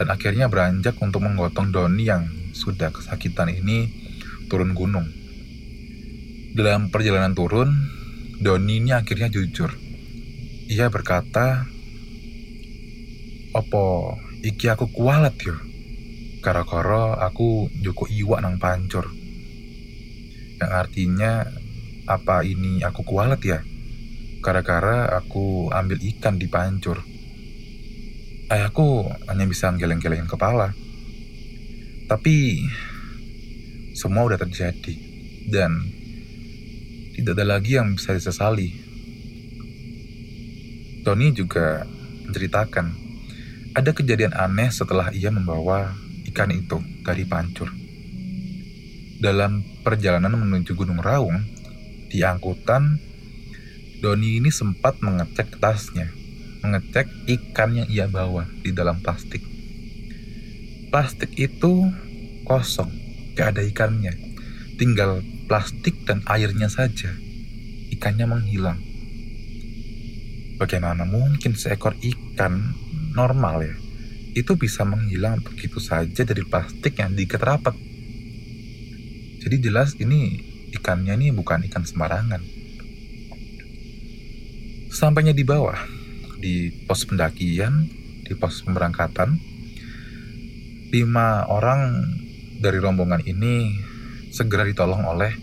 dan 0.00 0.08
akhirnya 0.08 0.50
beranjak 0.50 0.98
untuk 0.98 1.22
menggotong 1.22 1.70
Doni 1.70 2.10
yang 2.10 2.26
sudah 2.52 2.90
kesakitan 2.90 3.54
ini 3.54 3.86
turun 4.50 4.74
gunung. 4.74 5.21
Dalam 6.52 6.92
perjalanan 6.92 7.32
turun, 7.32 7.72
Doni 8.40 8.84
ini 8.84 8.92
akhirnya 8.92 9.32
jujur. 9.32 9.72
Ia 10.68 10.92
berkata, 10.92 11.64
Opo, 13.52 14.16
iki 14.40 14.68
aku 14.68 14.88
kualat 14.92 15.36
yo. 15.44 15.56
Kara-kara 16.42 17.20
aku 17.22 17.70
joko 17.80 18.10
iwak 18.10 18.42
nang 18.42 18.58
pancur 18.58 19.22
yang 20.62 20.78
artinya 20.78 21.42
apa 22.06 22.46
ini 22.46 22.86
aku 22.86 23.02
kualat 23.02 23.42
ya? 23.42 23.58
Gara-gara 24.38 25.10
aku 25.18 25.66
ambil 25.74 25.98
ikan 26.14 26.38
di 26.38 26.46
pancur. 26.46 27.02
Ayahku 28.46 29.10
hanya 29.26 29.42
bisa 29.50 29.74
geleng-geleng 29.74 30.30
kepala. 30.30 30.70
Tapi 32.06 32.62
semua 33.98 34.22
udah 34.22 34.38
terjadi 34.38 34.94
dan 35.50 35.82
tidak 37.12 37.36
ada 37.36 37.56
lagi 37.56 37.76
yang 37.76 37.96
bisa 37.96 38.16
disesali. 38.16 38.72
Tony 41.02 41.34
juga 41.34 41.84
menceritakan 42.28 42.86
ada 43.74 43.90
kejadian 43.90 44.36
aneh 44.36 44.70
setelah 44.70 45.10
ia 45.10 45.32
membawa 45.32 45.92
ikan 46.32 46.52
itu 46.52 46.78
dari 47.02 47.24
pancur. 47.28 47.68
Dalam 49.22 49.64
perjalanan 49.82 50.34
menuju 50.34 50.74
Gunung 50.74 50.98
Raung, 50.98 51.42
di 52.12 52.20
angkutan, 52.20 53.00
Doni 54.02 54.42
ini 54.42 54.50
sempat 54.52 55.00
mengecek 55.00 55.62
tasnya, 55.62 56.10
mengecek 56.60 57.08
ikan 57.24 57.72
yang 57.72 57.88
ia 57.88 58.06
bawa 58.10 58.44
di 58.60 58.74
dalam 58.74 59.00
plastik. 59.00 59.40
Plastik 60.92 61.32
itu 61.40 61.88
kosong, 62.44 62.92
gak 63.32 63.56
ada 63.56 63.62
ikannya. 63.64 64.12
Tinggal 64.76 65.24
plastik 65.46 66.06
dan 66.06 66.22
airnya 66.26 66.66
saja. 66.66 67.12
Ikannya 67.92 68.26
menghilang. 68.26 68.80
Bagaimana 70.58 71.02
mungkin 71.02 71.58
seekor 71.58 71.98
ikan 71.98 72.76
normal 73.12 73.66
ya, 73.66 73.74
itu 74.38 74.54
bisa 74.54 74.86
menghilang 74.86 75.42
begitu 75.42 75.82
saja 75.82 76.22
dari 76.22 76.46
plastik 76.46 77.02
yang 77.02 77.12
diikat 77.18 77.42
rapat 77.42 77.74
jadi 79.42 79.58
jelas 79.58 79.98
ini 79.98 80.38
ikannya 80.70 81.18
ini 81.18 81.34
bukan 81.34 81.66
ikan 81.66 81.82
sembarangan. 81.82 82.38
Sampainya 84.86 85.34
di 85.34 85.42
bawah, 85.42 85.74
di 86.38 86.70
pos 86.86 87.02
pendakian, 87.02 87.90
di 88.22 88.38
pos 88.38 88.62
pemberangkatan. 88.62 89.34
Lima 90.94 91.42
orang 91.50 92.06
dari 92.62 92.78
rombongan 92.78 93.26
ini 93.26 93.82
segera 94.32 94.64
ditolong 94.64 95.04
oleh 95.04 95.36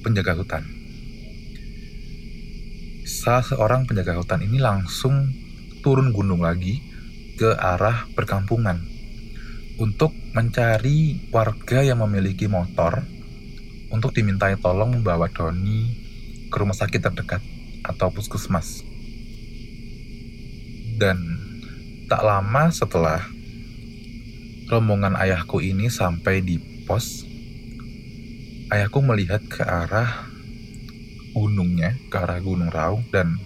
penjaga 0.00 0.32
hutan. 0.32 0.64
Salah 3.04 3.44
seorang 3.44 3.84
penjaga 3.84 4.16
hutan 4.16 4.40
ini 4.40 4.56
langsung 4.56 5.28
turun 5.84 6.08
gunung 6.16 6.40
lagi 6.40 6.80
ke 7.36 7.52
arah 7.52 8.08
perkampungan 8.16 8.80
untuk 9.76 10.16
mencari 10.32 11.28
warga 11.28 11.84
yang 11.84 12.00
memiliki 12.00 12.48
motor 12.48 13.04
untuk 13.92 14.16
dimintai 14.16 14.56
tolong 14.56 14.96
membawa 14.96 15.28
Doni 15.28 15.92
ke 16.48 16.56
rumah 16.56 16.72
sakit 16.72 17.04
terdekat 17.04 17.44
atau 17.84 18.08
puskesmas. 18.08 18.80
Dan 20.96 21.20
tak 22.08 22.24
lama 22.24 22.72
setelah 22.72 23.20
rombongan 24.72 25.18
ayahku 25.20 25.60
ini 25.60 25.92
sampai 25.92 26.40
di 26.40 26.56
pos, 26.88 27.33
ayahku 28.72 29.04
melihat 29.04 29.42
ke 29.44 29.60
arah 29.64 30.28
gunungnya, 31.34 31.98
ke 32.08 32.16
arah 32.16 32.38
Gunung 32.38 32.70
Raung 32.70 33.04
dan 33.10 33.36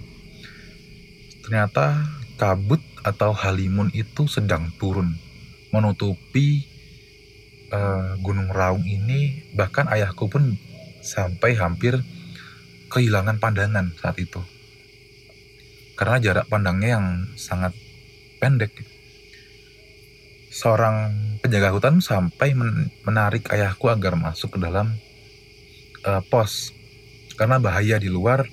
ternyata 1.42 2.04
kabut 2.36 2.84
atau 3.00 3.32
halimun 3.32 3.88
itu 3.96 4.28
sedang 4.28 4.68
turun 4.76 5.16
menutupi 5.72 6.68
uh, 7.72 8.14
Gunung 8.20 8.52
Raung 8.52 8.84
ini. 8.84 9.48
Bahkan 9.56 9.88
ayahku 9.88 10.28
pun 10.28 10.54
sampai 11.00 11.56
hampir 11.56 11.96
kehilangan 12.92 13.40
pandangan 13.40 13.96
saat 13.96 14.20
itu 14.20 14.40
karena 15.98 16.22
jarak 16.22 16.46
pandangnya 16.46 16.94
yang 16.94 17.06
sangat 17.34 17.74
pendek. 18.38 18.70
Seorang 20.48 21.10
penjaga 21.42 21.74
hutan 21.74 21.98
sampai 21.98 22.54
menarik 23.02 23.50
ayahku 23.50 23.90
agar 23.90 24.14
masuk 24.14 24.56
ke 24.56 24.58
dalam 24.62 24.94
uh, 26.08 26.24
pos 26.32 26.72
karena 27.36 27.60
bahaya 27.60 28.00
di 28.00 28.08
luar 28.08 28.48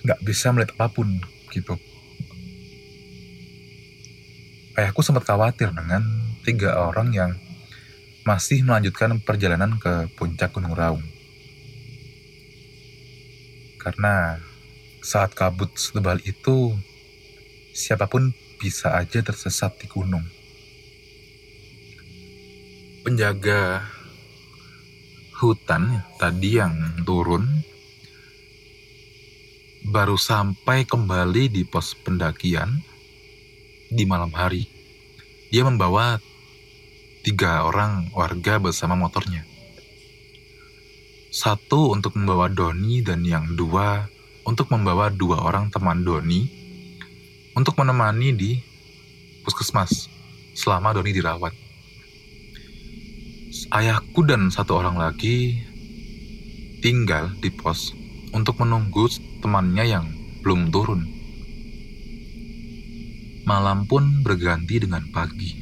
nggak 0.00 0.24
bisa 0.24 0.48
melihat 0.56 0.72
apa 0.80 0.88
pun 0.88 1.20
gitu 1.52 1.76
ayahku 4.80 5.04
sempat 5.04 5.28
khawatir 5.28 5.70
dengan 5.70 6.02
tiga 6.42 6.80
orang 6.80 7.12
yang 7.12 7.30
masih 8.24 8.64
melanjutkan 8.64 9.20
perjalanan 9.20 9.76
ke 9.76 10.08
puncak 10.16 10.50
Gunung 10.56 10.72
Raung. 10.72 11.04
Karena 13.76 14.40
saat 15.04 15.36
kabut 15.36 15.68
setebal 15.76 16.24
itu, 16.24 16.72
siapa 17.76 18.08
pun 18.08 18.32
bisa 18.56 18.96
aja 18.96 19.20
tersesat 19.20 19.76
di 19.76 19.86
gunung. 19.92 20.24
Penjaga 23.04 23.84
hutan 25.34 26.06
tadi 26.14 26.62
yang 26.62 27.02
turun 27.02 27.42
baru 29.84 30.14
sampai 30.14 30.86
kembali 30.86 31.50
di 31.50 31.62
pos 31.66 31.92
pendakian 31.98 32.70
di 33.90 34.06
malam 34.06 34.30
hari. 34.32 34.64
Dia 35.50 35.66
membawa 35.66 36.18
tiga 37.26 37.66
orang 37.66 38.14
warga 38.14 38.62
bersama 38.62 38.94
motornya. 38.96 39.44
Satu 41.34 41.90
untuk 41.90 42.14
membawa 42.14 42.46
Doni 42.46 43.02
dan 43.02 43.26
yang 43.26 43.58
dua 43.58 44.06
untuk 44.46 44.70
membawa 44.70 45.10
dua 45.10 45.42
orang 45.42 45.66
teman 45.68 46.06
Doni 46.06 46.46
untuk 47.58 47.74
menemani 47.74 48.30
di 48.30 48.52
puskesmas 49.42 50.06
selama 50.54 50.94
Doni 50.94 51.10
dirawat. 51.10 51.63
Ayahku 53.74 54.22
dan 54.22 54.54
satu 54.54 54.78
orang 54.78 54.94
lagi 55.02 55.58
tinggal 56.78 57.34
di 57.42 57.50
pos 57.50 57.90
untuk 58.30 58.62
menunggu 58.62 59.10
temannya 59.42 59.82
yang 59.82 60.06
belum 60.46 60.70
turun. 60.70 61.02
Malam 63.42 63.90
pun 63.90 64.22
berganti 64.22 64.78
dengan 64.78 65.02
pagi. 65.10 65.58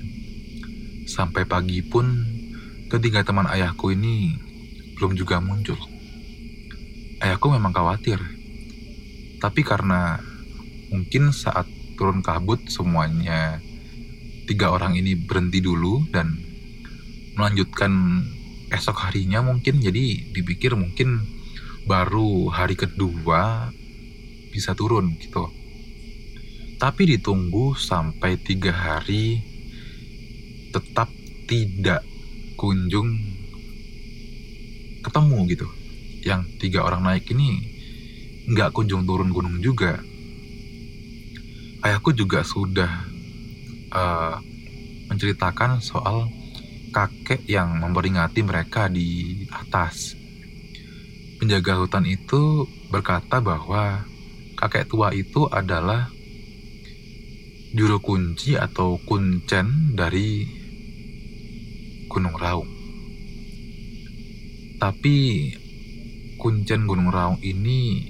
Sampai 1.09 1.49
pagi 1.49 1.81
pun 1.81 2.05
ketiga 2.93 3.25
teman 3.25 3.49
ayahku 3.49 3.97
ini 3.97 4.37
belum 5.01 5.17
juga 5.17 5.41
muncul. 5.41 5.81
Ayahku 7.25 7.49
memang 7.49 7.73
khawatir. 7.73 8.21
Tapi 9.41 9.65
karena 9.65 10.21
mungkin 10.93 11.33
saat 11.33 11.65
turun 11.97 12.21
kabut 12.21 12.61
semuanya 12.69 13.57
tiga 14.45 14.69
orang 14.69 15.01
ini 15.01 15.17
berhenti 15.17 15.65
dulu 15.65 16.05
dan 16.13 16.42
melanjutkan 17.37 17.93
esok 18.73 19.09
harinya 19.09 19.45
mungkin 19.45 19.81
jadi 19.85 20.33
dipikir 20.33 20.73
mungkin 20.77 21.21
baru 21.85 22.49
hari 22.49 22.79
kedua 22.79 23.73
bisa 24.53 24.77
turun 24.77 25.17
gitu. 25.19 25.49
Tapi 26.81 27.15
ditunggu 27.15 27.79
sampai 27.79 28.41
tiga 28.43 28.75
hari 28.75 29.39
tetap 30.75 31.09
tidak 31.47 32.03
kunjung 32.59 33.13
ketemu 35.05 35.39
gitu. 35.53 35.69
Yang 36.23 36.43
tiga 36.59 36.87
orang 36.87 37.07
naik 37.07 37.29
ini 37.31 37.61
nggak 38.51 38.75
kunjung 38.75 39.07
turun 39.07 39.31
gunung 39.31 39.59
juga. 39.63 40.01
Ayahku 41.83 42.15
juga 42.15 42.47
sudah 42.47 42.91
uh, 43.91 44.39
menceritakan 45.11 45.83
soal 45.83 46.31
kakek 46.93 47.49
yang 47.49 47.81
memperingati 47.81 48.45
mereka 48.45 48.87
di 48.93 49.43
atas. 49.49 50.13
Penjaga 51.41 51.81
hutan 51.81 52.05
itu 52.05 52.69
berkata 52.93 53.41
bahwa 53.41 54.05
kakek 54.61 54.87
tua 54.87 55.11
itu 55.17 55.49
adalah 55.49 56.13
juru 57.73 57.99
kunci 57.99 58.55
atau 58.55 59.01
kuncen 59.09 59.97
dari 59.97 60.45
Gunung 62.13 62.37
Raung. 62.37 62.69
Tapi 64.77 65.17
kuncen 66.37 66.85
Gunung 66.85 67.09
Raung 67.09 67.41
ini 67.41 68.05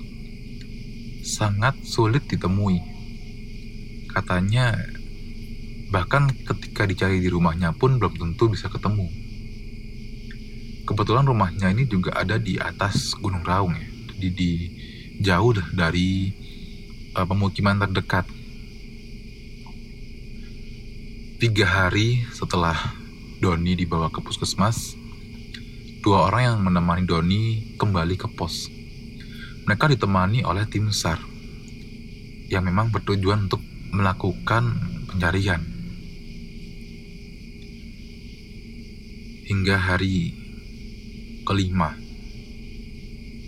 sangat 1.23 1.79
sulit 1.87 2.27
ditemui. 2.27 2.83
Katanya 4.11 4.75
bahkan 5.93 6.33
ketika 6.33 6.89
dicari 6.89 7.21
di 7.21 7.29
rumahnya 7.29 7.77
pun 7.77 8.01
belum 8.01 8.17
tentu 8.17 8.49
bisa 8.49 8.73
ketemu. 8.73 9.13
Kebetulan 10.89 11.29
rumahnya 11.29 11.69
ini 11.69 11.85
juga 11.85 12.17
ada 12.17 12.41
di 12.41 12.57
atas 12.57 13.13
Gunung 13.21 13.45
Raung 13.45 13.77
ya, 13.77 13.87
di, 14.17 14.29
di 14.33 14.51
jauh 15.21 15.53
dari 15.77 16.33
uh, 17.13 17.29
pemukiman 17.29 17.77
terdekat. 17.85 18.25
Tiga 21.37 21.67
hari 21.69 22.25
setelah 22.33 22.97
Doni 23.43 23.77
dibawa 23.77 24.09
ke 24.09 24.25
puskesmas, 24.25 24.95
dua 26.01 26.33
orang 26.33 26.43
yang 26.43 26.59
menemani 26.65 27.05
Doni 27.05 27.43
kembali 27.77 28.17
ke 28.17 28.33
pos. 28.33 28.71
Mereka 29.69 29.93
ditemani 29.93 30.43
oleh 30.43 30.67
tim 30.67 30.89
SAR 30.91 31.21
yang 32.51 32.67
memang 32.67 32.91
bertujuan 32.91 33.47
untuk 33.51 33.63
melakukan 33.93 34.73
pencarian. 35.11 35.72
Hingga 39.53 39.77
hari 39.77 40.33
kelima, 41.45 41.93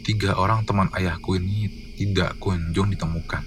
tiga 0.04 0.36
orang 0.36 0.68
teman 0.68 0.92
ayahku 0.92 1.40
ini 1.40 1.72
tidak 1.96 2.36
kunjung 2.36 2.92
ditemukan. 2.92 3.40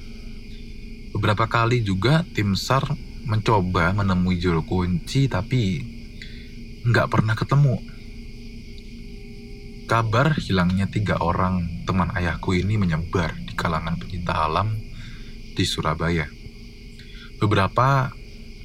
Beberapa 1.14 1.46
kali 1.46 1.86
juga 1.86 2.26
tim 2.34 2.58
SAR 2.58 2.98
mencoba 3.30 3.94
menemui 3.94 4.42
juru 4.42 4.66
kunci 4.66 5.30
tapi 5.30 5.86
nggak 6.82 7.06
pernah 7.14 7.38
ketemu. 7.38 7.78
Kabar 9.86 10.34
hilangnya 10.42 10.90
tiga 10.90 11.22
orang 11.22 11.86
teman 11.86 12.10
ayahku 12.18 12.58
ini 12.58 12.74
menyebar 12.82 13.38
di 13.38 13.54
kalangan 13.54 14.02
pencinta 14.02 14.34
alam 14.34 14.74
di 15.54 15.62
Surabaya. 15.62 16.26
Beberapa 17.38 18.10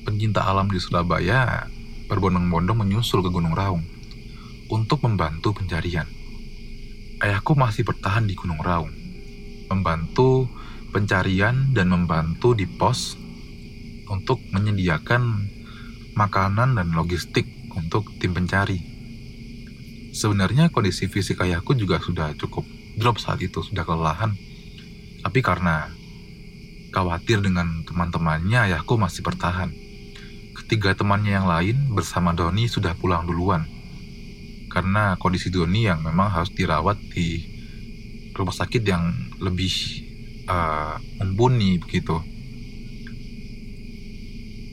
pencinta 0.08 0.48
alam 0.48 0.72
di 0.72 0.80
Surabaya 0.80 1.68
berbondong-bondong 2.12 2.84
menyusul 2.84 3.24
ke 3.24 3.32
Gunung 3.32 3.56
Raung 3.56 3.80
untuk 4.68 5.00
membantu 5.00 5.56
pencarian. 5.56 6.04
Ayahku 7.24 7.56
masih 7.56 7.88
bertahan 7.88 8.28
di 8.28 8.36
Gunung 8.36 8.60
Raung, 8.60 8.92
membantu 9.72 10.44
pencarian 10.92 11.72
dan 11.72 11.88
membantu 11.88 12.52
di 12.52 12.68
pos 12.68 13.16
untuk 14.12 14.44
menyediakan 14.52 15.48
makanan 16.12 16.76
dan 16.76 16.92
logistik 16.92 17.48
untuk 17.72 18.12
tim 18.20 18.36
pencari. 18.36 18.76
Sebenarnya 20.12 20.68
kondisi 20.68 21.08
fisik 21.08 21.40
ayahku 21.40 21.72
juga 21.72 21.96
sudah 21.96 22.36
cukup 22.36 22.68
drop 23.00 23.16
saat 23.16 23.40
itu, 23.40 23.64
sudah 23.64 23.88
kelelahan. 23.88 24.36
Tapi 25.24 25.40
karena 25.40 25.88
Khawatir 26.92 27.40
dengan 27.40 27.80
teman-temannya, 27.88 28.68
ayahku 28.68 29.00
masih 29.00 29.24
bertahan. 29.24 29.72
Ketiga 30.52 30.92
temannya 30.92 31.32
yang 31.32 31.48
lain 31.48 31.96
bersama 31.96 32.36
Doni 32.36 32.68
sudah 32.68 32.92
pulang 32.96 33.24
duluan. 33.24 33.64
Karena 34.68 35.16
kondisi 35.16 35.48
Doni 35.48 35.88
yang 35.88 36.04
memang 36.04 36.32
harus 36.32 36.52
dirawat 36.52 37.00
di 37.12 37.44
rumah 38.32 38.56
sakit 38.56 38.82
yang 38.84 39.12
lebih 39.40 39.72
uh, 40.48 40.96
mumpuni 41.20 41.76
begitu. 41.76 42.16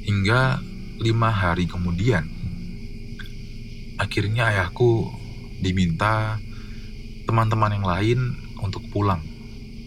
Hingga 0.07 0.63
lima 0.99 1.29
hari 1.29 1.67
kemudian, 1.67 2.27
akhirnya 3.99 4.51
ayahku 4.51 5.11
diminta 5.59 6.39
teman-teman 7.27 7.75
yang 7.77 7.87
lain 7.87 8.19
untuk 8.63 8.83
pulang, 8.89 9.21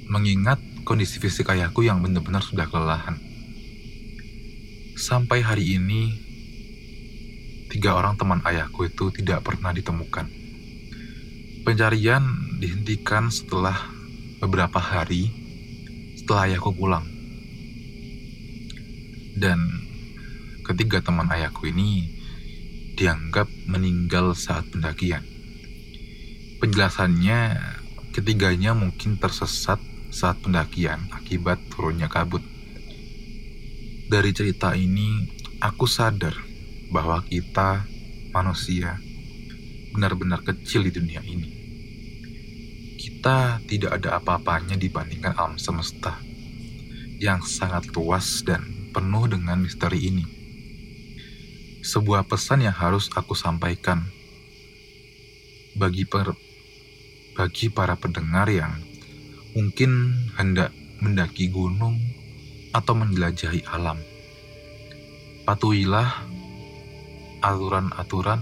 mengingat 0.08 0.60
kondisi 0.84 1.18
fisik 1.18 1.50
ayahku 1.50 1.84
yang 1.84 2.00
benar-benar 2.04 2.44
sudah 2.44 2.68
kelelahan. 2.68 3.31
Sampai 4.92 5.40
hari 5.40 5.80
ini, 5.80 6.12
tiga 7.72 7.96
orang 7.96 8.20
teman 8.20 8.44
ayahku 8.44 8.84
itu 8.84 9.08
tidak 9.08 9.40
pernah 9.40 9.72
ditemukan. 9.72 10.28
Pencarian 11.64 12.20
dihentikan 12.60 13.32
setelah 13.32 13.88
beberapa 14.44 14.76
hari 14.76 15.32
setelah 16.20 16.52
ayahku 16.52 16.76
pulang. 16.76 17.08
Dan 19.32 19.58
ketiga 20.68 21.00
teman 21.00 21.32
ayahku 21.32 21.72
ini 21.72 22.12
dianggap 22.92 23.48
meninggal 23.64 24.36
saat 24.36 24.68
pendakian. 24.68 25.24
Penjelasannya, 26.60 27.58
ketiganya 28.12 28.76
mungkin 28.76 29.16
tersesat 29.16 29.80
saat 30.12 30.36
pendakian 30.44 31.08
akibat 31.16 31.58
turunnya 31.72 32.12
kabut. 32.12 32.51
Dari 34.12 34.28
cerita 34.36 34.76
ini, 34.76 35.24
aku 35.56 35.88
sadar 35.88 36.36
bahwa 36.92 37.24
kita, 37.24 37.88
manusia, 38.36 39.00
benar-benar 39.96 40.44
kecil 40.44 40.84
di 40.84 40.92
dunia 40.92 41.24
ini. 41.24 41.48
Kita 43.00 43.64
tidak 43.64 43.96
ada 43.96 44.20
apa-apanya 44.20 44.76
dibandingkan 44.76 45.32
alam 45.32 45.56
semesta 45.56 46.20
yang 47.24 47.40
sangat 47.40 47.88
luas 47.96 48.44
dan 48.44 48.92
penuh 48.92 49.32
dengan 49.32 49.56
misteri 49.56 50.04
ini. 50.04 50.28
Sebuah 51.80 52.28
pesan 52.28 52.68
yang 52.68 52.76
harus 52.76 53.08
aku 53.16 53.32
sampaikan 53.32 54.12
bagi 55.72 56.04
per, 56.04 56.36
bagi 57.32 57.72
para 57.72 57.96
pendengar 57.96 58.52
yang 58.52 58.76
mungkin 59.56 60.12
hendak 60.36 60.68
mendaki 61.00 61.48
gunung 61.48 61.96
atau 62.72 62.96
menjelajahi 62.96 63.68
alam. 63.68 64.00
Patuhilah 65.44 66.24
aturan-aturan, 67.44 68.40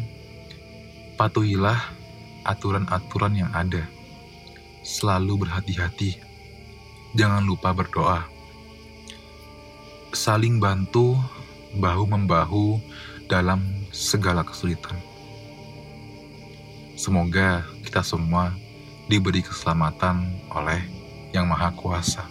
patuhilah 1.19 1.81
aturan-aturan 2.47 3.35
yang 3.35 3.51
ada. 3.51 3.85
Selalu 4.81 5.45
berhati-hati, 5.45 6.17
jangan 7.19 7.45
lupa 7.45 7.75
berdoa. 7.75 8.25
Saling 10.15 10.63
bantu, 10.63 11.19
bahu-membahu 11.77 12.81
dalam 13.27 13.63
segala 13.91 14.43
kesulitan. 14.47 14.99
Semoga 16.95 17.67
kita 17.83 18.07
semua 18.07 18.55
diberi 19.11 19.43
keselamatan 19.43 20.31
oleh 20.55 20.79
yang 21.35 21.51
Maha 21.51 21.75
Kuasa. 21.75 22.30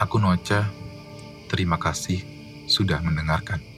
Aku 0.00 0.16
Noca, 0.16 0.64
terima 1.52 1.76
kasih 1.76 2.24
sudah 2.64 3.04
mendengarkan. 3.04 3.69